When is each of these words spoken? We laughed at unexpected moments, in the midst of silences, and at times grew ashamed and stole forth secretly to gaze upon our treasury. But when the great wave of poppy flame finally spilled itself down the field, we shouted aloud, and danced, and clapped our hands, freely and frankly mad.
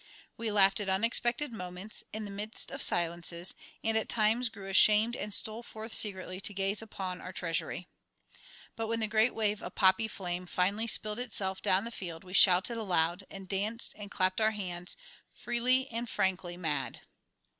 We 0.35 0.49
laughed 0.51 0.79
at 0.79 0.89
unexpected 0.89 1.53
moments, 1.53 2.03
in 2.11 2.25
the 2.25 2.31
midst 2.31 2.71
of 2.71 2.81
silences, 2.81 3.53
and 3.83 3.95
at 3.95 4.09
times 4.09 4.49
grew 4.49 4.67
ashamed 4.67 5.15
and 5.15 5.31
stole 5.31 5.61
forth 5.61 5.93
secretly 5.93 6.41
to 6.41 6.55
gaze 6.55 6.81
upon 6.81 7.21
our 7.21 7.31
treasury. 7.31 7.87
But 8.75 8.87
when 8.87 8.99
the 8.99 9.05
great 9.05 9.35
wave 9.35 9.61
of 9.61 9.75
poppy 9.75 10.07
flame 10.07 10.47
finally 10.47 10.87
spilled 10.87 11.19
itself 11.19 11.61
down 11.61 11.83
the 11.83 11.91
field, 11.91 12.23
we 12.23 12.33
shouted 12.33 12.77
aloud, 12.77 13.27
and 13.29 13.47
danced, 13.47 13.93
and 13.95 14.09
clapped 14.09 14.41
our 14.41 14.49
hands, 14.49 14.97
freely 15.29 15.87
and 15.89 16.09
frankly 16.09 16.57
mad. 16.57 17.01